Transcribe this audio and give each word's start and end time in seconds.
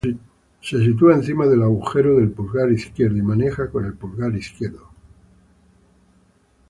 Se 0.61 0.79
sitúa 0.83 1.13
encima 1.13 1.45
del 1.45 1.61
agujero 1.61 2.15
del 2.17 2.31
pulgar 2.31 2.71
izquierdo 2.71 3.17
y 3.17 3.21
maneja 3.21 3.69
con 3.69 3.85
el 3.85 3.93
pulgar 3.93 4.33
izquierdo. 4.35 4.89